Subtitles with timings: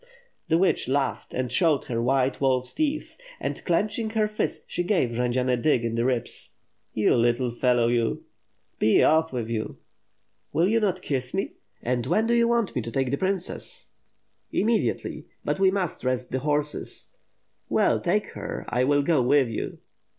[0.47, 5.11] The witch laughed and showed her white wolfs teeth; and, clenching her fist, she gave
[5.11, 6.53] Jendzian a dig in the ribs.
[6.91, 8.23] "You little fellow, you."
[8.79, 9.77] "Be off with you."
[10.53, 11.51] "Will you not kiss me?
[11.83, 14.61] And when do you want to take the princess?" 5c6 WITH FIRE AND SWORD.
[14.63, 15.25] "Immediately.
[15.45, 17.09] But we must rest the horses/'
[17.69, 19.77] "Well, take her, I will go with you."